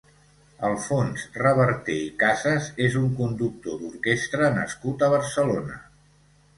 Alfons 0.69 1.25
Reverté 1.35 1.99
i 2.07 2.09
Casas 2.25 2.71
és 2.87 2.99
un 3.03 3.07
conductor 3.23 3.79
d'orquestre 3.85 4.53
nascut 4.61 5.07
a 5.11 5.15
Barcelona. 5.19 5.83